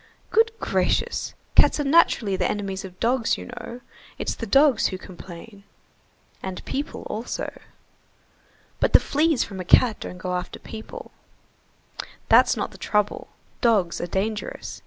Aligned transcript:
"Good 0.31 0.51
gracious, 0.59 1.35
cats 1.53 1.79
are 1.79 1.83
naturally 1.83 2.35
the 2.35 2.49
enemies 2.49 2.83
of 2.83 2.99
dogs, 2.99 3.37
you 3.37 3.45
know. 3.45 3.81
It's 4.17 4.33
the 4.33 4.47
dogs 4.47 4.87
who 4.87 4.97
complain." 4.97 5.63
"And 6.41 6.65
people 6.65 7.03
also." 7.03 7.51
"But 8.79 8.93
the 8.93 8.99
fleas 8.99 9.43
from 9.43 9.59
a 9.59 9.63
cat 9.63 9.99
don't 9.99 10.17
go 10.17 10.33
after 10.35 10.57
people." 10.57 11.11
"That's 12.29 12.57
not 12.57 12.71
the 12.71 12.79
trouble, 12.79 13.27
dogs 13.61 14.01
are 14.01 14.07
dangerous. 14.07 14.79